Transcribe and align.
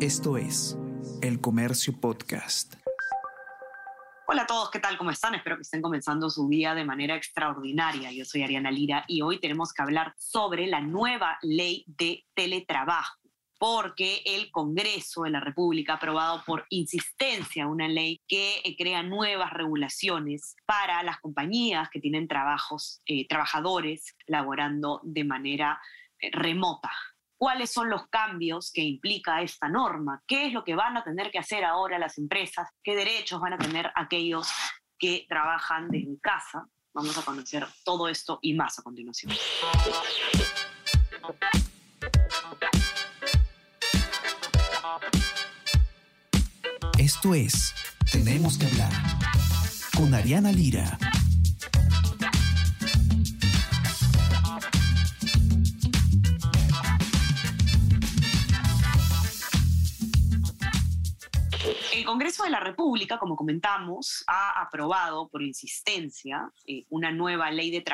Esto 0.00 0.36
es 0.36 0.76
El 1.22 1.40
Comercio 1.40 1.98
Podcast. 1.98 2.74
Hola 4.26 4.42
a 4.42 4.46
todos, 4.46 4.70
¿qué 4.70 4.78
tal? 4.78 4.98
¿Cómo 4.98 5.10
están? 5.10 5.34
Espero 5.34 5.56
que 5.56 5.62
estén 5.62 5.80
comenzando 5.80 6.28
su 6.28 6.50
día 6.50 6.74
de 6.74 6.84
manera 6.84 7.16
extraordinaria. 7.16 8.12
Yo 8.12 8.26
soy 8.26 8.42
Ariana 8.42 8.70
Lira 8.70 9.06
y 9.08 9.22
hoy 9.22 9.40
tenemos 9.40 9.72
que 9.72 9.80
hablar 9.80 10.12
sobre 10.18 10.66
la 10.66 10.82
nueva 10.82 11.38
ley 11.40 11.86
de 11.86 12.26
teletrabajo 12.34 13.16
porque 13.58 14.20
el 14.26 14.50
Congreso 14.50 15.22
de 15.22 15.30
la 15.30 15.40
República 15.40 15.94
ha 15.94 15.96
aprobado 15.96 16.42
por 16.44 16.66
insistencia 16.68 17.66
una 17.66 17.88
ley 17.88 18.20
que 18.28 18.60
eh, 18.64 18.76
crea 18.76 19.02
nuevas 19.02 19.50
regulaciones 19.54 20.56
para 20.66 21.02
las 21.04 21.20
compañías 21.20 21.88
que 21.88 22.00
tienen 22.00 22.28
trabajos, 22.28 23.00
eh, 23.06 23.26
trabajadores 23.26 24.14
laborando 24.26 25.00
de 25.04 25.24
manera 25.24 25.80
eh, 26.20 26.28
remota. 26.32 26.92
¿Cuáles 27.38 27.70
son 27.70 27.90
los 27.90 28.06
cambios 28.08 28.72
que 28.72 28.82
implica 28.82 29.42
esta 29.42 29.68
norma? 29.68 30.22
¿Qué 30.26 30.46
es 30.46 30.52
lo 30.54 30.64
que 30.64 30.74
van 30.74 30.96
a 30.96 31.04
tener 31.04 31.30
que 31.30 31.38
hacer 31.38 31.64
ahora 31.64 31.98
las 31.98 32.16
empresas? 32.16 32.70
¿Qué 32.82 32.96
derechos 32.96 33.40
van 33.40 33.52
a 33.52 33.58
tener 33.58 33.92
aquellos 33.94 34.48
que 34.98 35.26
trabajan 35.28 35.88
desde 35.90 36.18
casa? 36.20 36.66
Vamos 36.94 37.16
a 37.18 37.22
conocer 37.22 37.66
todo 37.84 38.08
esto 38.08 38.38
y 38.40 38.54
más 38.54 38.78
a 38.78 38.82
continuación. 38.82 39.32
Esto 46.98 47.34
es 47.34 47.74
Tenemos 48.10 48.56
que 48.56 48.66
hablar 48.66 48.92
con 49.94 50.14
Ariana 50.14 50.52
Lira. 50.52 50.98
Congreso 62.16 62.44
de 62.44 62.50
la 62.50 62.60
República, 62.60 63.18
como 63.18 63.36
comentamos, 63.36 64.24
ha 64.26 64.58
aprobado 64.62 65.28
por 65.28 65.42
insistencia 65.42 66.50
eh, 66.66 66.86
una 66.88 67.12
nueva 67.12 67.50
ley 67.50 67.70
de, 67.70 67.84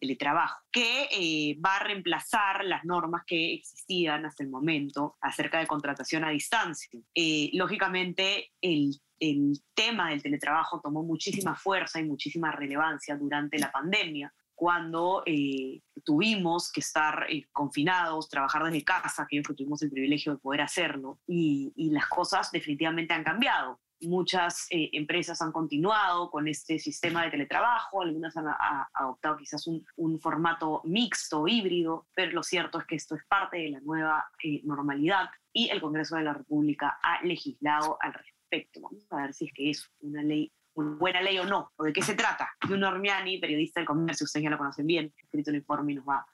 teletrabajo 0.00 0.62
que 0.72 1.08
eh, 1.12 1.58
va 1.60 1.76
a 1.76 1.84
reemplazar 1.84 2.64
las 2.64 2.86
normas 2.86 3.22
que 3.26 3.52
existían 3.52 4.24
hasta 4.24 4.44
el 4.44 4.48
momento 4.48 5.18
acerca 5.20 5.58
de 5.58 5.66
contratación 5.66 6.24
a 6.24 6.30
distancia. 6.30 6.88
Eh, 7.14 7.50
lógicamente, 7.52 8.50
el 8.62 9.62
tema 9.74 10.08
del 10.08 10.22
teletrabajo 10.22 10.80
tomó 10.80 11.02
muchísima 11.02 11.54
fuerza 11.54 12.00
y 12.00 12.04
muchísima 12.04 12.52
relevancia 12.52 13.14
durante 13.14 13.58
la 13.58 13.70
pandemia, 13.70 14.32
cuando 14.60 15.22
eh, 15.24 15.80
tuvimos 16.04 16.70
que 16.70 16.80
estar 16.80 17.24
eh, 17.30 17.46
confinados, 17.50 18.28
trabajar 18.28 18.62
desde 18.64 18.84
casa, 18.84 19.22
aquellos 19.22 19.46
que 19.46 19.54
tuvimos 19.54 19.80
el 19.80 19.90
privilegio 19.90 20.32
de 20.32 20.38
poder 20.38 20.60
hacerlo, 20.60 21.18
y, 21.26 21.72
las 21.90 22.06
cosas 22.08 22.52
definitivamente 22.52 23.14
han 23.14 23.24
cambiado. 23.24 23.80
Muchas 24.02 24.66
eh, 24.68 24.90
empresas 24.92 25.40
han 25.40 25.50
continuado 25.50 26.30
con 26.30 26.46
este 26.46 26.78
sistema 26.78 27.24
de 27.24 27.30
teletrabajo, 27.30 28.02
algunas 28.02 28.36
han 28.36 28.48
adoptado 28.92 29.38
quizás 29.38 29.66
un, 29.66 29.82
un, 29.96 30.20
formato 30.20 30.82
mixto, 30.84 31.48
híbrido, 31.48 32.06
pero 32.14 32.32
lo 32.32 32.42
cierto 32.42 32.80
es 32.80 32.84
que 32.84 32.96
esto 32.96 33.14
es 33.14 33.24
parte 33.26 33.56
de 33.56 33.70
la 33.70 33.80
nueva 33.80 34.30
normalidad 34.64 35.30
y 35.54 35.70
el 35.70 35.80
Congreso 35.80 36.16
de 36.16 36.24
la 36.24 36.34
República 36.34 36.98
ha 37.02 37.24
legislado 37.24 37.96
al 37.98 38.12
respecto. 38.12 38.82
Vamos 38.82 39.06
a 39.10 39.22
ver 39.22 39.32
si 39.32 39.46
es 39.46 39.52
que 39.54 39.70
es 39.70 39.90
una 40.00 40.22
ley 40.22 40.52
una 40.74 40.96
buena 40.96 41.20
ley 41.20 41.38
o 41.38 41.44
no, 41.44 41.72
o 41.76 41.84
de 41.84 41.92
qué 41.92 42.02
se 42.02 42.14
trata. 42.14 42.50
Junior 42.66 42.94
Ormiani, 42.94 43.38
periodista 43.38 43.80
del 43.80 43.86
comercio, 43.86 44.24
ustedes 44.24 44.44
ya 44.44 44.50
lo 44.50 44.58
conocen 44.58 44.86
bien, 44.86 45.12
escrito 45.16 45.50
un 45.50 45.56
informe 45.56 45.92
y 45.92 45.96
nos 45.96 46.06
va 46.06 46.26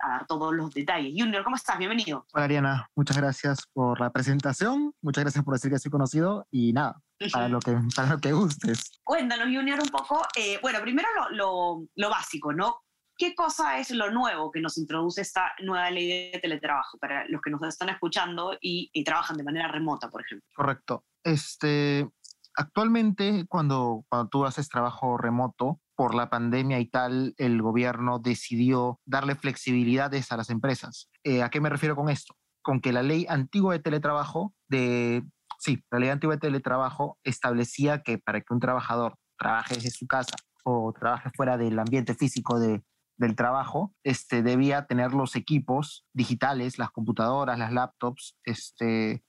a 0.00 0.08
dar 0.08 0.26
todos 0.26 0.54
los 0.54 0.72
detalles. 0.72 1.12
Junior, 1.16 1.42
¿cómo 1.42 1.56
estás? 1.56 1.78
Bienvenido. 1.78 2.26
Hola 2.32 2.44
Ariana, 2.44 2.90
muchas 2.94 3.16
gracias 3.16 3.66
por 3.72 4.00
la 4.00 4.10
presentación, 4.10 4.94
muchas 5.02 5.24
gracias 5.24 5.44
por 5.44 5.54
decir 5.54 5.70
que 5.70 5.78
soy 5.78 5.90
conocido 5.90 6.46
y 6.50 6.72
nada, 6.72 7.02
para 7.32 7.48
lo 7.48 7.58
que, 7.58 7.76
para 7.94 8.08
lo 8.08 8.18
que 8.18 8.32
gustes. 8.32 9.00
Cuéntanos, 9.02 9.46
Junior, 9.46 9.80
un 9.80 9.88
poco, 9.88 10.22
eh, 10.36 10.58
bueno, 10.62 10.80
primero 10.80 11.08
lo, 11.14 11.30
lo, 11.30 11.86
lo 11.96 12.10
básico, 12.10 12.52
¿no? 12.52 12.82
¿Qué 13.16 13.34
cosa 13.34 13.80
es 13.80 13.90
lo 13.90 14.12
nuevo 14.12 14.52
que 14.52 14.60
nos 14.60 14.78
introduce 14.78 15.22
esta 15.22 15.52
nueva 15.64 15.90
ley 15.90 16.30
de 16.30 16.38
teletrabajo 16.38 16.98
para 16.98 17.26
los 17.26 17.40
que 17.42 17.50
nos 17.50 17.60
están 17.64 17.88
escuchando 17.88 18.56
y, 18.60 18.90
y 18.92 19.02
trabajan 19.02 19.36
de 19.36 19.42
manera 19.42 19.66
remota, 19.66 20.08
por 20.08 20.22
ejemplo? 20.22 20.48
Correcto. 20.54 21.04
Este, 21.24 22.08
actualmente 22.58 23.46
cuando, 23.48 24.04
cuando 24.08 24.28
tú 24.28 24.44
haces 24.44 24.68
trabajo 24.68 25.16
remoto, 25.16 25.80
por 25.94 26.14
la 26.14 26.30
pandemia 26.30 26.78
y 26.78 26.86
tal, 26.86 27.34
el 27.38 27.60
gobierno 27.60 28.20
decidió 28.20 29.00
darle 29.04 29.34
flexibilidades 29.34 30.30
a 30.30 30.36
las 30.36 30.48
empresas. 30.48 31.08
Eh, 31.24 31.42
¿A 31.42 31.50
qué 31.50 31.60
me 31.60 31.70
refiero 31.70 31.96
con 31.96 32.08
esto? 32.08 32.36
Con 32.62 32.80
que 32.80 32.92
la 32.92 33.02
ley 33.02 33.26
antigua 33.28 33.72
de 33.72 33.80
teletrabajo, 33.80 34.54
de, 34.68 35.24
sí, 35.58 35.82
la 35.90 35.98
ley 35.98 36.08
antigua 36.10 36.36
de 36.36 36.40
teletrabajo 36.40 37.18
establecía 37.24 38.02
que 38.02 38.18
para 38.18 38.40
que 38.40 38.54
un 38.54 38.60
trabajador 38.60 39.16
trabaje 39.36 39.74
desde 39.74 39.90
su 39.90 40.06
casa 40.06 40.36
o 40.62 40.92
trabaje 40.92 41.30
fuera 41.34 41.56
del 41.56 41.76
ambiente 41.78 42.14
físico 42.14 42.60
de, 42.60 42.84
del 43.16 43.34
trabajo, 43.34 43.92
este, 44.04 44.44
debía 44.44 44.86
tener 44.86 45.12
los 45.14 45.34
equipos 45.34 46.06
digitales, 46.12 46.78
las 46.78 46.90
computadoras, 46.90 47.58
las 47.58 47.72
laptops, 47.72 48.36
este, 48.44 49.24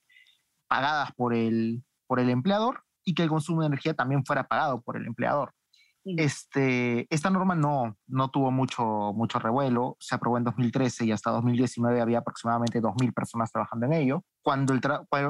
pagadas 0.67 1.13
por 1.15 1.33
el, 1.33 1.83
por 2.05 2.19
el 2.19 2.29
empleador 2.29 2.83
y 3.09 3.15
que 3.15 3.23
el 3.23 3.29
consumo 3.29 3.61
de 3.61 3.67
energía 3.67 3.95
también 3.95 4.23
fuera 4.23 4.43
pagado 4.47 4.81
por 4.81 4.95
el 4.95 5.07
empleador. 5.07 5.51
Este, 6.05 7.07
esta 7.13 7.31
norma 7.31 7.55
no, 7.55 7.97
no 8.07 8.29
tuvo 8.29 8.51
mucho, 8.51 8.83
mucho 9.13 9.39
revuelo, 9.39 9.97
se 9.99 10.13
aprobó 10.13 10.37
en 10.37 10.43
2013 10.43 11.05
y 11.05 11.11
hasta 11.11 11.31
2019 11.31 12.01
había 12.01 12.19
aproximadamente 12.19 12.81
2.000 12.81 13.13
personas 13.13 13.51
trabajando 13.51 13.87
en 13.87 13.93
ello. 13.93 14.23
Cuando 14.43 14.73
el 14.73 14.81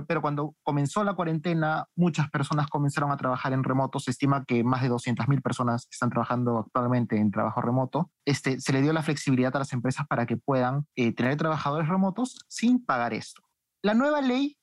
pero 0.07 0.22
cuando 0.22 0.56
comenzó 0.62 1.06
la 1.06 1.13
cuarentena, 1.13 1.85
muchas 1.95 2.29
personas 2.29 2.67
comenzaron 2.67 3.12
a 3.12 3.17
trabajar 3.17 3.53
en 3.53 3.63
remoto. 3.63 4.00
Se 4.00 4.11
estima 4.11 4.44
que 4.46 4.63
más 4.63 4.81
de 4.81 4.90
200.000 4.90 5.41
personas 5.41 5.88
están 5.90 6.09
trabajando 6.09 6.59
actualmente 6.59 7.17
en 7.17 7.31
trabajo 7.31 7.61
remoto. 7.61 8.11
Este, 8.25 8.59
se 8.59 8.73
le 8.73 8.81
dio 8.81 8.91
la 8.91 9.03
flexibilidad 9.03 9.56
a 9.56 9.59
las 9.59 9.72
empresas 9.72 10.06
para 10.06 10.25
que 10.25 10.35
puedan 10.35 10.85
eh, 10.96 11.13
tener 11.13 11.38
trabajadores 11.38 11.88
remotos 11.88 12.38
sin 12.50 12.85
pagar 12.85 13.13
esto. 13.13 13.41
La 13.81 13.94
nueva 13.94 14.19
ley 14.22 14.57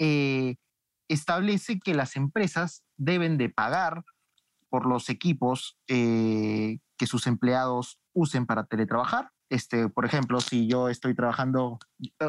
eh, 0.00 0.56
establece 1.08 1.80
que 1.80 1.94
las 1.94 2.16
empresas 2.16 2.84
deben 2.96 3.38
de 3.38 3.48
pagar 3.48 4.04
por 4.68 4.86
los 4.86 5.08
equipos 5.08 5.78
eh, 5.88 6.78
que 6.96 7.06
sus 7.06 7.26
empleados 7.26 7.98
usen 8.12 8.46
para 8.46 8.66
teletrabajar. 8.66 9.30
Este, 9.50 9.88
por 9.88 10.04
ejemplo, 10.04 10.40
si 10.40 10.68
yo 10.68 10.90
estoy 10.90 11.14
trabajando, 11.14 11.78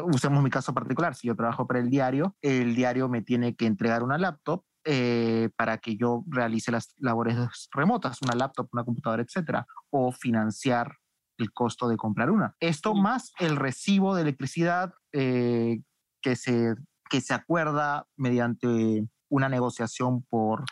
usemos 0.04 0.42
mi 0.42 0.48
caso 0.48 0.72
particular, 0.72 1.14
si 1.14 1.28
yo 1.28 1.36
trabajo 1.36 1.66
para 1.66 1.80
el 1.80 1.90
diario, 1.90 2.34
el 2.40 2.74
diario 2.74 3.08
me 3.10 3.20
tiene 3.20 3.54
que 3.56 3.66
entregar 3.66 4.02
una 4.02 4.16
laptop 4.16 4.64
eh, 4.84 5.50
para 5.56 5.76
que 5.78 5.96
yo 5.96 6.24
realice 6.26 6.72
las 6.72 6.94
labores 6.96 7.36
remotas, 7.72 8.22
una 8.22 8.34
laptop, 8.34 8.70
una 8.72 8.84
computadora, 8.84 9.22
etcétera, 9.22 9.66
o 9.90 10.12
financiar 10.12 10.96
el 11.36 11.52
costo 11.52 11.88
de 11.88 11.98
comprar 11.98 12.30
una. 12.30 12.54
Esto 12.60 12.94
más 12.94 13.32
el 13.38 13.56
recibo 13.56 14.14
de 14.14 14.22
electricidad 14.22 14.94
eh, 15.12 15.82
que 16.22 16.36
se 16.36 16.74
que 17.10 17.20
se 17.20 17.34
acuerda 17.34 18.06
mediante 18.16 19.06
una 19.28 19.48
negociación 19.48 20.22
por, 20.30 20.64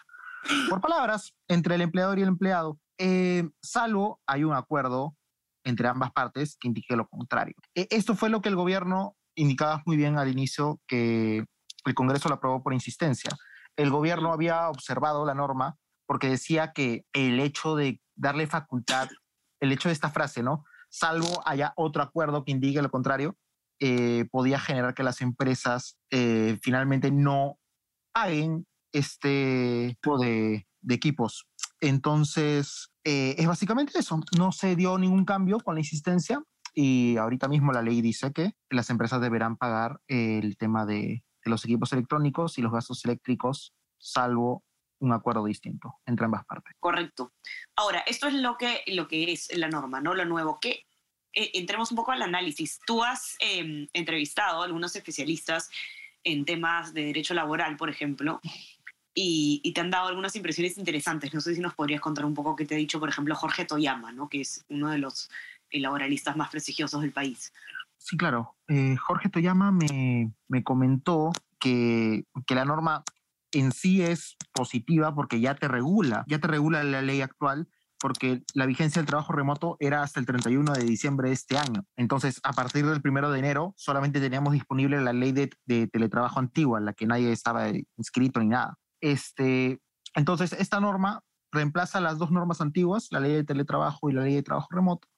por 0.71 0.81
palabras 0.81 1.35
entre 1.49 1.75
el 1.75 1.83
empleador 1.83 2.19
y 2.19 2.23
el 2.23 2.29
empleado, 2.29 2.79
eh, 2.99 3.49
salvo 3.63 4.21
hay 4.27 4.45
un 4.45 4.55
acuerdo 4.55 5.15
entre 5.65 5.89
ambas 5.89 6.13
partes 6.13 6.57
que 6.59 6.69
indique 6.69 6.97
lo 6.97 7.09
contrario. 7.09 7.55
E, 7.75 7.87
esto 7.91 8.15
fue 8.15 8.31
lo 8.31 8.41
que 8.41 8.49
el 8.49 8.57
gobierno 8.57 9.17
indicaba 9.35 9.83
muy 9.85 9.97
bien 9.97 10.19
al 10.19 10.29
inicio 10.29 10.81
que 10.87 11.45
el 11.85 11.95
Congreso 11.95 12.29
lo 12.29 12.37
aprobó 12.37 12.63
por 12.63 12.73
insistencia. 12.73 13.31
El 13.77 13.91
gobierno 13.91 14.33
había 14.33 14.69
observado 14.69 15.27
la 15.27 15.35
norma 15.35 15.77
porque 16.07 16.29
decía 16.29 16.73
que 16.73 17.05
el 17.13 17.39
hecho 17.39 17.77
de 17.77 18.01
darle 18.17 18.47
facultad, 18.47 19.09
el 19.61 19.73
hecho 19.73 19.89
de 19.89 19.93
esta 19.93 20.11
frase, 20.11 20.43
¿no? 20.43 20.65
Salvo 20.89 21.43
haya 21.45 21.73
otro 21.77 22.03
acuerdo 22.03 22.45
que 22.45 22.53
indique 22.53 22.81
lo 22.81 22.91
contrario, 22.91 23.37
eh, 23.81 24.27
podía 24.31 24.59
generar 24.59 24.95
que 24.95 25.05
las 25.05 25.21
empresas 25.21 25.99
eh, 26.11 26.59
finalmente 26.63 27.11
no 27.13 27.59
paguen 28.13 28.67
este 28.93 29.97
tipo 30.03 30.19
de, 30.19 30.67
equipos. 30.89 31.47
Entonces, 31.81 32.91
eh, 33.05 33.37
es 33.39 33.47
básicamente 33.47 33.99
eso. 33.99 34.21
No 34.37 34.53
se 34.53 34.75
dio 34.75 34.99
ningún 34.99 35.25
cambio 35.25 35.61
con 35.61 35.75
la 35.75 35.81
insistencia 35.81 36.43
y 36.75 37.17
ahorita 37.19 37.47
mismo 37.49 37.73
la 37.73 37.83
ley 37.83 38.01
dice 38.01 38.33
que 38.33 38.53
las 38.71 38.91
empresas 38.91 39.21
deberán 39.21 39.57
pagar 39.57 40.01
el 40.09 40.57
tema 40.57 40.87
de, 40.87 41.23
los 41.45 41.65
equipos 41.65 41.93
electrónicos 41.93 42.59
y 42.59 42.63
los 42.63 42.73
gastos 42.73 43.05
eléctricos, 43.05 43.73
salvo 43.99 44.65
un 45.01 45.13
acuerdo 45.13 45.45
distinto 45.45 45.95
entre 46.07 46.27
ambas 46.27 46.45
partes. 46.45 46.75
Correcto. 46.81 47.33
Ahora, 47.77 48.01
esto 48.01 48.27
es 48.27 48.35
lo 48.35 48.57
que, 48.59 48.83
lo 48.89 49.09
que 49.09 49.33
es 49.33 49.57
la 49.57 49.69
norma, 49.69 50.01
¿no? 50.01 50.15
Lo 50.15 50.25
nuevo. 50.25 50.59
¿Qué, 50.61 50.85
eh, 51.33 51.51
entremos 51.55 51.91
un 51.91 51.97
poco 51.97 52.13
al 52.13 52.23
análisis. 52.23 52.81
Tú 52.87 53.05
has 53.05 53.37
em, 53.41 53.89
entrevistado 53.93 54.63
a 54.63 54.65
algunos 54.65 54.95
especialistas 54.97 55.71
en 56.25 56.45
temas 56.45 56.95
de 56.95 57.05
derecho 57.05 57.35
laboral, 57.35 57.77
por 57.77 57.91
ejemplo, 57.91 58.41
y, 59.15 59.73
te 59.73 59.81
han 59.81 59.91
dado 59.91 60.09
algunas 60.09 60.37
impresiones 60.37 60.79
interesantes. 60.79 61.35
No 61.35 61.41
sé 61.41 61.55
si 61.55 61.61
nos 61.61 61.75
podrías 61.75 62.01
contar 62.01 62.25
un 62.25 62.35
poco 62.35 62.57
qué 62.57 62.65
te 62.65 62.75
ha 62.75 62.79
dicho, 62.79 63.01
por 63.01 63.09
ejemplo, 63.09 63.35
Jorge 63.35 63.65
Toyama, 63.65 64.13
¿no? 64.13 64.29
que 64.29 64.41
es 64.41 64.65
uno 64.69 64.91
de 64.91 64.99
los 64.99 65.31
laboralistas 65.71 66.37
más 66.37 66.51
prestigiosos 66.51 67.01
del 67.03 67.13
país. 67.13 67.53
Sí, 67.97 68.17
claro. 68.17 68.57
Eh, 68.69 68.97
Jorge 68.97 69.29
Toyama 69.29 69.73
me, 69.73 70.33
me, 70.47 70.63
comentó 70.63 71.33
que, 71.59 72.25
que 72.47 72.55
la 72.55 72.65
norma 72.65 73.03
en 73.53 73.73
sí 73.73 74.03
es 74.03 74.37
positiva 74.53 75.15
porque 75.15 75.41
ya 75.41 75.55
te 75.55 75.69
regula, 75.69 76.25
ya 76.29 76.39
te 76.39 76.47
regula 76.47 76.85
la 76.85 77.03
ley 77.03 77.21
actual 77.21 77.69
porque 78.01 78.43
la 78.55 78.67
vigencia 78.67 79.01
del 79.01 79.07
trabajo 79.07 79.33
remoto 79.33 79.77
era 79.81 80.03
hasta 80.03 80.21
el 80.21 80.27
31 80.27 80.73
de 80.73 80.85
diciembre 80.85 81.29
de 81.29 81.35
este 81.35 81.59
año. 81.59 81.85
Entonces, 81.97 82.41
a 82.43 82.53
partir 82.53 82.87
del 82.87 83.01
1 83.05 83.31
de 83.31 83.39
enero, 83.39 83.75
solamente 83.77 84.21
teníamos 84.21 84.53
disponible 84.53 85.01
la 85.01 85.13
ley 85.13 85.33
de, 85.33 85.51
de 85.67 85.87
teletrabajo 85.89 86.41
antigua, 86.41 86.79
en 86.79 86.85
la 86.87 86.93
que 86.93 87.07
nadie 87.07 87.33
estaba 87.33 87.69
inscrito 87.97 88.41
ni 88.41 88.49
nada. 88.49 88.77
Este, 89.01 89.81
entonces, 90.15 90.53
esta 90.53 90.81
norma 90.81 91.23
reemplaza 91.53 92.01
las 92.01 92.19
dos 92.19 92.31
normas 92.31 92.61
antiguas, 92.61 93.09
la 93.11 93.21
ley 93.21 93.33
de 93.33 93.45
teletrabajo 93.45 94.11
y 94.11 94.13
la 94.13 94.23
ley 94.23 94.35
de 94.35 94.43
trabajo 94.43 94.69
remoto, 94.71 95.09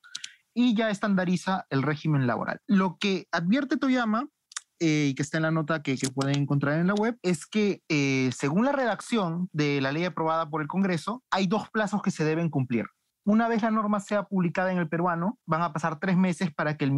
y 0.55 0.75
ya 0.75 0.91
estandariza 0.91 1.67
el 1.71 1.83
régimen 1.83 2.27
laboral. 2.27 2.61
Lo 2.67 2.97
que 2.99 3.27
advierte 3.33 3.77
Toyama 3.77 4.29
eh, 4.81 5.09
y 5.11 5.15
que 5.15 5.23
está 5.23 5.37
en 5.37 5.43
la 5.43 5.51
nota 5.51 5.83
que, 5.83 5.97
pueden 6.15 6.37
encontrar 6.37 6.79
en 6.79 6.87
la 6.87 6.95
web, 6.95 7.19
es 7.23 7.47
que 7.47 7.83
eh, 7.89 8.31
según 8.35 8.65
la 8.65 8.73
redacción 8.73 9.49
de 9.53 9.81
la 9.81 9.93
ley 9.93 10.05
aprobada 10.05 10.49
por 10.49 10.63
el 10.63 10.69
Congreso, 10.69 11.23
hay 11.31 11.47
dos 11.47 11.69
plazos 11.71 12.03
que 12.03 12.11
se 12.11 12.25
deben 12.25 12.49
cumplir. 12.49 12.87
Una 13.27 13.47
vez 13.47 13.63
la 13.63 13.71
norma 13.71 14.01
sea 14.01 14.25
publicada 14.25 14.73
en 14.73 14.79
el 14.79 14.89
peruano, 14.89 15.39
van 15.47 15.63
a 15.63 15.73
pasar 15.73 16.01
tres 16.01 16.17
meses 16.17 16.53
para 16.55 16.77
que 16.77 16.87
el 16.87 16.93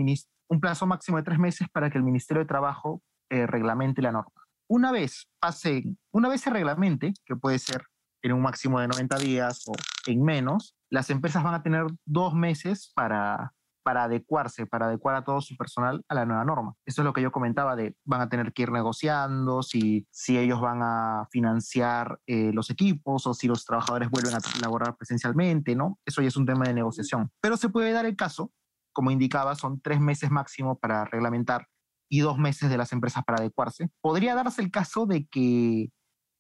un 0.49 0.61
plazo 0.61 0.87
máximo 0.87 1.17
de 1.17 1.25
tres 1.25 1.39
meses 1.39 1.67
para 1.73 1.91
que 1.91 1.99
el 1.99 2.05
Ministerio 2.05 2.43
de 2.43 2.49
Trabajo 2.49 3.03
eh, 3.31 3.47
reglamente 3.47 4.03
la 4.03 4.13
norma. 4.13 4.31
Una 4.69 4.93
vez 4.93 5.27
pase, 5.41 5.83
una 6.13 6.29
vez 6.29 6.43
se 6.43 6.51
reglamente, 6.51 7.13
que 7.27 7.37
puede 7.37 7.59
ser 7.59 7.83
en 8.23 8.33
un 8.33 8.43
máximo 8.43 8.79
de 8.79 8.89
90 8.89 9.19
días 9.19 9.65
o 9.67 9.73
en 10.07 10.23
menos, 10.23 10.77
las 10.91 11.11
empresas 11.11 11.43
van 11.43 11.55
a 11.55 11.63
tener 11.63 11.87
dos 12.05 12.35
meses 12.35 12.93
para 12.95 13.53
para 13.83 14.05
adecuarse, 14.05 14.67
para 14.67 14.87
adecuar 14.87 15.17
a 15.17 15.25
todo 15.25 15.41
su 15.41 15.57
personal 15.57 16.05
a 16.09 16.15
la 16.15 16.27
nueva 16.27 16.45
norma. 16.45 16.75
Eso 16.87 17.03
es 17.03 17.05
lo 17.05 17.13
que 17.13 17.23
yo 17.23 17.33
comentaba 17.33 17.77
de 17.77 17.97
van 18.05 18.21
a 18.21 18.29
tener 18.29 18.53
que 18.53 18.63
ir 18.63 18.73
negociando, 18.73 19.63
si, 19.63 20.07
si 20.11 20.39
ellos 20.39 20.61
van 20.61 20.81
a 20.83 21.27
financiar 21.31 22.21
eh, 22.27 22.53
los 22.53 22.71
equipos 22.71 23.27
o 23.27 23.35
si 23.35 23.49
los 23.49 23.65
trabajadores 23.65 24.11
vuelven 24.11 24.35
a 24.35 24.41
laborar 24.61 24.97
presencialmente, 24.97 25.75
¿no? 25.75 25.99
Eso 26.07 26.23
ya 26.23 26.29
es 26.29 26.37
un 26.37 26.47
tema 26.47 26.65
de 26.67 26.75
negociación. 26.75 27.31
Pero 27.41 27.57
se 27.57 27.69
puede 27.69 27.93
dar 27.93 28.07
el 28.07 28.17
caso, 28.17 28.53
como 28.93 29.11
indicaba, 29.11 29.55
son 29.55 29.81
tres 29.81 30.01
meses 30.01 30.31
máximo 30.31 30.79
para 30.79 31.05
reglamentar 31.05 31.69
y 32.09 32.21
dos 32.21 32.39
meses 32.39 32.69
de 32.69 32.77
las 32.77 32.93
empresas 32.93 33.25
para 33.25 33.39
adecuarse. 33.39 33.91
Podría 34.01 34.35
darse 34.35 34.61
el 34.61 34.71
caso 34.71 35.07
de 35.07 35.27
que 35.29 35.91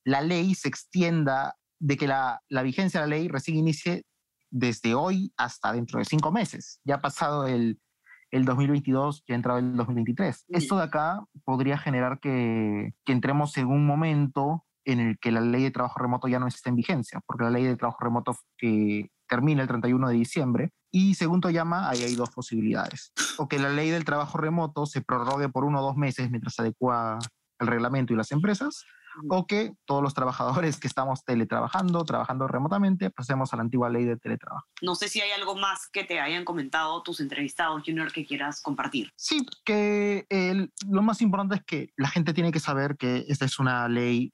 la 0.04 0.20
ley 0.20 0.54
se 0.54 0.68
extienda, 0.68 1.56
de 1.80 1.96
que 1.96 2.06
la, 2.06 2.42
la 2.48 2.62
vigencia 2.62 3.00
de 3.00 3.06
la 3.06 3.16
ley 3.16 3.28
recién 3.28 3.56
inicie 3.56 4.04
desde 4.52 4.94
hoy 4.94 5.32
hasta 5.36 5.72
dentro 5.72 5.98
de 5.98 6.04
cinco 6.04 6.30
meses. 6.30 6.80
Ya 6.84 6.96
ha 6.96 7.00
pasado 7.00 7.46
el, 7.46 7.80
el 8.30 8.44
2022, 8.44 9.24
ya 9.26 9.34
ha 9.34 9.36
entrado 9.36 9.58
el 9.58 9.76
2023. 9.76 10.44
Esto 10.48 10.76
de 10.76 10.84
acá 10.84 11.24
podría 11.44 11.78
generar 11.78 12.20
que, 12.20 12.94
que, 13.04 13.12
entremos 13.12 13.56
en 13.56 13.66
un 13.66 13.86
momento 13.86 14.64
en 14.84 15.00
el 15.00 15.18
que 15.18 15.32
la 15.32 15.40
ley 15.40 15.62
de 15.62 15.70
trabajo 15.70 15.98
remoto 15.98 16.28
ya 16.28 16.38
no 16.38 16.46
esté 16.46 16.68
en 16.68 16.76
vigencia, 16.76 17.20
porque 17.26 17.44
la 17.44 17.50
ley 17.50 17.64
de 17.64 17.76
trabajo 17.76 17.98
remoto 18.04 18.36
que 18.58 19.10
termina 19.28 19.62
el 19.62 19.68
31 19.68 20.08
de 20.08 20.14
diciembre 20.14 20.72
y 20.90 21.14
según 21.14 21.40
Toyama 21.40 21.88
ahí 21.88 22.02
hay 22.02 22.14
dos 22.14 22.30
posibilidades. 22.30 23.12
O 23.38 23.48
que 23.48 23.58
la 23.58 23.70
ley 23.70 23.88
del 23.88 24.04
trabajo 24.04 24.36
remoto 24.36 24.84
se 24.84 25.00
prorrogue 25.00 25.48
por 25.48 25.64
uno 25.64 25.80
o 25.80 25.82
dos 25.82 25.96
meses 25.96 26.30
mientras 26.30 26.54
se 26.54 26.62
adecua 26.62 27.18
el 27.58 27.66
reglamento 27.66 28.12
y 28.12 28.16
las 28.16 28.32
empresas, 28.32 28.84
o 29.28 29.46
que 29.46 29.72
todos 29.84 30.02
los 30.02 30.14
trabajadores 30.14 30.78
que 30.78 30.88
estamos 30.88 31.24
teletrabajando, 31.24 32.04
trabajando 32.04 32.48
remotamente, 32.48 33.10
pasemos 33.10 33.52
a 33.52 33.56
la 33.56 33.62
antigua 33.62 33.90
ley 33.90 34.04
de 34.04 34.16
teletrabajo. 34.16 34.66
No 34.80 34.94
sé 34.94 35.08
si 35.08 35.20
hay 35.20 35.30
algo 35.32 35.56
más 35.56 35.88
que 35.90 36.04
te 36.04 36.20
hayan 36.20 36.44
comentado 36.44 37.02
tus 37.02 37.20
entrevistados, 37.20 37.82
Junior, 37.84 38.12
que 38.12 38.26
quieras 38.26 38.60
compartir. 38.60 39.10
Sí, 39.16 39.46
que 39.64 40.26
lo 40.88 41.02
más 41.02 41.20
importante 41.20 41.56
es 41.56 41.64
que 41.64 41.92
la 41.96 42.08
gente 42.08 42.32
tiene 42.32 42.52
que 42.52 42.60
saber 42.60 42.96
que 42.96 43.24
esta 43.28 43.44
es 43.44 43.58
una 43.58 43.88
ley 43.88 44.32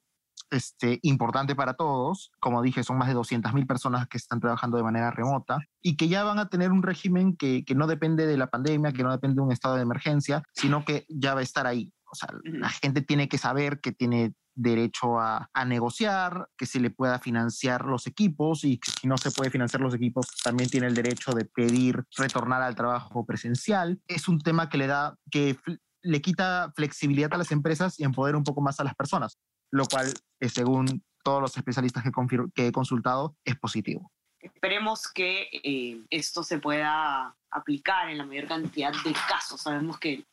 este, 0.51 0.99
importante 1.03 1.55
para 1.55 1.73
todos. 1.73 2.31
Como 2.39 2.61
dije, 2.61 2.83
son 2.83 2.97
más 2.97 3.07
de 3.07 3.15
200.000 3.15 3.67
personas 3.67 4.07
que 4.07 4.17
están 4.17 4.39
trabajando 4.39 4.77
de 4.77 4.83
manera 4.83 5.11
remota 5.11 5.59
y 5.81 5.95
que 5.95 6.07
ya 6.07 6.23
van 6.23 6.39
a 6.39 6.49
tener 6.49 6.71
un 6.71 6.83
régimen 6.83 7.35
que, 7.35 7.63
que, 7.65 7.75
no 7.75 7.87
depende 7.87 8.25
de 8.25 8.37
la 8.37 8.47
pandemia, 8.47 8.91
que 8.91 9.03
no 9.03 9.11
depende 9.11 9.35
de 9.35 9.41
un 9.41 9.51
estado 9.51 9.75
de 9.75 9.83
emergencia, 9.83 10.43
sino 10.53 10.85
que 10.85 11.05
ya 11.09 11.33
va 11.33 11.41
a 11.41 11.43
estar 11.43 11.67
ahí. 11.67 11.91
O 12.11 12.15
sea, 12.15 12.29
la 12.43 12.69
gente 12.69 13.01
tiene 13.01 13.29
que 13.29 13.37
saber 13.37 13.79
que 13.81 13.91
tiene 13.91 14.33
derecho 14.59 15.19
a, 15.19 15.49
negociar, 15.65 16.49
que 16.57 16.65
se 16.65 16.79
le 16.79 16.89
pueda 16.89 17.19
financiar 17.19 17.85
los 17.85 18.07
equipos 18.07 18.63
y 18.63 18.79
si 18.83 19.07
no 19.07 19.17
se 19.17 19.31
puede 19.31 19.49
financiar 19.49 19.81
los 19.81 19.93
equipos, 19.93 20.27
también 20.43 20.69
tiene 20.69 20.87
el 20.87 20.95
derecho 20.95 21.31
de 21.31 21.45
pedir 21.45 22.03
retornar 22.17 22.61
al 22.61 22.75
trabajo 22.75 23.25
presencial. 23.25 23.99
Es 24.07 24.27
un 24.27 24.39
tema 24.39 24.69
que 24.69 24.77
le 24.77 24.87
da, 24.87 25.15
que 25.31 25.57
le 26.01 26.21
quita 26.21 26.73
flexibilidad 26.75 27.33
a 27.33 27.37
las 27.37 27.51
empresas 27.51 27.99
y 27.99 28.03
empodera 28.03 28.37
un 28.37 28.43
poco 28.43 28.61
más 28.61 28.79
a 28.79 28.83
las 28.83 28.95
personas, 28.95 29.37
lo 29.71 29.85
cual, 29.85 30.13
eh, 30.39 30.49
según 30.49 31.03
todos 31.23 31.41
los 31.41 31.55
especialistas 31.55 32.03
que, 32.03 32.11
que, 32.53 32.67
he 32.67 32.71
consultado, 32.71 33.37
es 33.45 33.57
positivo. 33.57 34.11
Esperemos 34.39 35.07
que 35.13 35.49
eh, 35.51 36.01
esto 36.09 36.43
se 36.43 36.59
pueda 36.59 37.35
aplicar 37.51 38.09
en 38.09 38.17
la 38.17 38.25
mayor 38.25 38.47
cantidad 38.47 38.91
de 38.91 39.13
casos. 39.27 39.61
Sabemos 39.61 39.99
que 39.99 40.25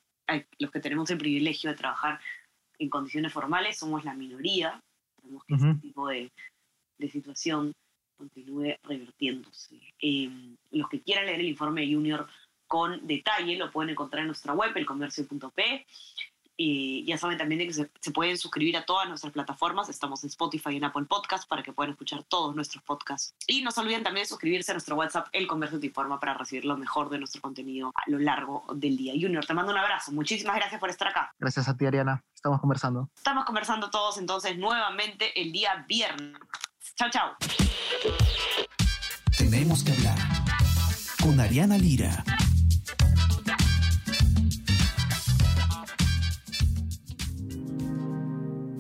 los 0.59 0.71
que 0.71 0.81
tenemos 0.81 1.11
el 1.11 1.19
privilegio 1.19 1.71
de 1.71 1.77
trabajar 1.77 2.21
en 2.79 2.89
condiciones 2.89 3.33
formales 3.33 3.79
somos 3.79 4.05
la 4.05 4.15
minoría. 4.15 4.81
Esperemos 5.17 5.45
que 5.45 5.55
este 5.55 5.75
tipo 5.81 6.09
de, 6.09 6.33
de, 6.99 7.09
situación 7.09 7.73
continúe 8.17 8.77
revirtiéndose. 8.83 9.81
Em, 9.99 10.57
los 10.71 10.89
que 10.89 11.01
quieran 11.03 11.27
leer 11.27 11.41
el 11.41 11.49
informe 11.49 11.83
de 11.83 11.95
Junior 11.95 12.27
con 12.67 13.07
detalle 13.07 13.57
lo 13.57 13.71
pueden 13.71 13.91
encontrar 13.91 14.23
en 14.23 14.29
nuestra 14.29 14.53
web, 14.53 14.73
elcomercio.p. 14.75 15.87
Y 16.57 17.05
ya 17.05 17.19
saben 17.19 17.37
también 17.37 17.67
que 17.67 17.73
se, 17.73 18.11
pueden 18.13 18.39
suscribir 18.39 18.77
a 18.77 18.85
todas 18.85 19.09
nuestras 19.09 19.33
plataformas. 19.33 19.89
Estamos 19.89 20.25
en 20.25 20.29
Spotify 20.31 20.71
y 20.71 20.77
en 20.77 20.85
Apple 20.85 21.05
Podcast 21.05 21.49
para 21.49 21.63
que 21.63 21.73
puedan 21.73 21.91
escuchar 21.93 22.23
todos 22.25 22.55
nuestros 22.55 22.83
podcasts. 22.83 23.35
Y 23.47 23.63
no 23.63 23.71
se 23.71 23.81
olviden 23.81 24.03
también 24.03 24.25
de 24.25 24.29
suscribirse 24.29 24.73
a 24.73 24.75
nuestro 24.75 24.97
WhatsApp, 24.97 25.29
El 25.33 25.47
Comercio 25.47 25.79
Te 25.79 25.87
Informa, 25.87 26.19
para 26.19 26.35
recibir 26.35 26.65
lo 26.65 26.77
mejor 26.77 27.11
de 27.11 27.19
nuestro 27.19 27.43
contenido 27.43 27.93
a 27.95 28.11
lo 28.11 28.19
largo 28.19 28.65
del 28.75 28.97
día. 28.97 29.13
Junior, 29.13 29.45
te 29.45 29.55
mando 29.55 29.73
un 29.73 29.79
abrazo. 29.79 30.13
Muchísimas 30.13 30.57
gracias 30.57 30.81
por 30.81 30.89
estar 30.89 31.09
acá. 31.09 31.35
Gracias 31.39 31.69
a 31.69 31.77
ti, 31.77 31.85
Ariana. 31.85 32.25
Estamos 32.35 32.61
conversando. 32.61 33.11
Estamos 33.17 33.45
conversando 33.45 33.91
todos 33.91 34.19
entonces 34.19 34.57
nuevamente 34.57 35.39
el 35.41 35.53
día 35.53 35.85
viernes. 35.87 36.41
Chao, 36.95 37.11
chao. 37.11 37.37
Tenemos 39.37 39.85
que 39.85 39.93
hablar 39.93 40.19
con 41.23 41.39
Ariana 41.39 41.77
Lira. 41.77 42.25